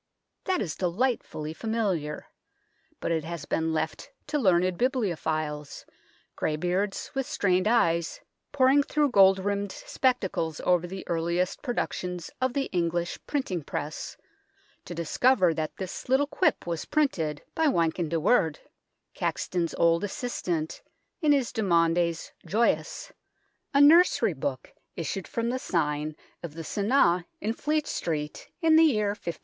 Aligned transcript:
"That 0.45 0.63
is 0.63 0.75
delightfully 0.75 1.53
familiar; 1.53 2.25
but 2.99 3.11
it 3.11 3.23
has 3.23 3.45
been 3.45 3.71
left 3.71 4.09
to 4.25 4.39
learned 4.39 4.75
bibliophiles, 4.75 5.85
greybeards 6.35 7.11
with 7.13 7.27
strained 7.27 7.67
eyes 7.67 8.19
poring 8.51 8.81
through 8.81 9.11
gold 9.11 9.37
rimmed 9.37 9.71
spectacles 9.71 10.59
over 10.61 10.87
the 10.87 11.07
earliest 11.07 11.61
productions 11.61 12.31
of 12.41 12.53
the 12.53 12.63
English 12.71 13.19
printing 13.27 13.61
press, 13.63 14.17
to 14.85 14.95
discover 14.95 15.53
that 15.53 15.77
this 15.77 16.09
little 16.09 16.25
quip 16.25 16.65
was 16.65 16.85
printed 16.85 17.43
by 17.53 17.67
Wynkyn 17.67 18.09
de 18.09 18.19
Worde, 18.19 18.57
Caxton's 19.13 19.75
old 19.75 20.03
assistant, 20.03 20.81
in 21.21 21.31
his 21.31 21.51
Demaundes 21.53 22.31
Joyous, 22.47 23.11
a 23.71 23.79
nursery 23.79 24.33
book 24.33 24.73
issued 24.95 25.27
from 25.27 25.49
the 25.49 25.59
sign 25.59 26.15
of 26.41 26.55
the 26.55 26.63
Sunne 26.63 27.25
in 27.39 27.53
Fleet 27.53 27.85
Street 27.85 28.49
in 28.63 28.77
the 28.77 28.83
year 28.85 29.09
1510. 29.09 29.39